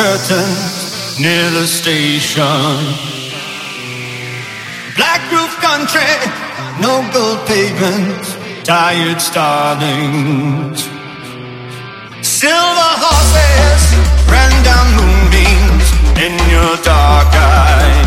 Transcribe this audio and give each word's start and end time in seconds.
curtains 0.00 1.20
near 1.20 1.50
the 1.50 1.66
station. 1.66 2.72
Black 4.96 5.22
roof 5.30 5.52
country, 5.68 6.12
no 6.80 6.94
gold 7.12 7.40
pavements, 7.46 8.28
tired 8.64 9.20
starlings. 9.20 10.80
Silver 12.22 12.92
horses 13.04 13.82
ran 14.32 14.54
down 14.68 14.86
moonbeams 14.98 15.86
in 16.24 16.32
your 16.54 16.74
dark 16.82 17.32
eyes. 17.34 17.99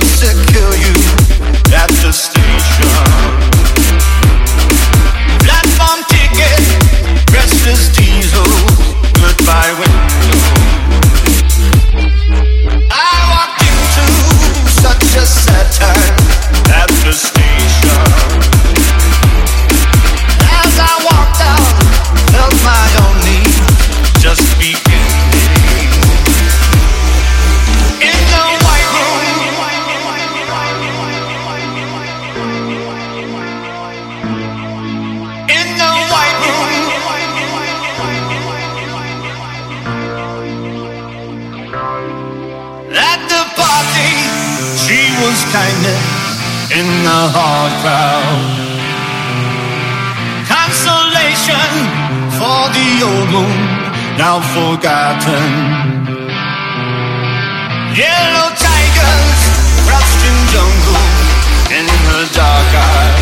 Strings 0.00 0.32
could 0.32 0.41
kindness 45.50 46.04
in 46.78 46.86
the 47.02 47.20
hard 47.34 47.72
crowd. 47.82 48.62
Consolation 50.46 51.70
for 52.38 52.62
the 52.76 52.90
old 53.08 53.28
moon, 53.34 53.60
now 54.16 54.38
forgotten. 54.54 55.48
Yellow 57.96 58.48
tigers 58.56 59.40
crouched 59.84 60.22
in 60.28 60.38
jungle 60.52 61.06
in 61.78 61.86
the 62.08 62.22
dark 62.34 62.72
eye. 62.74 63.21